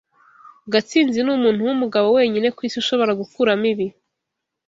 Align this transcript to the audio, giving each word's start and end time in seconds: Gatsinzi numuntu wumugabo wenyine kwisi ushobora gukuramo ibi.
Gatsinzi 0.71 1.19
numuntu 1.25 1.61
wumugabo 1.67 2.07
wenyine 2.17 2.47
kwisi 2.57 2.75
ushobora 2.83 3.11
gukuramo 3.21 3.65
ibi. 3.71 3.87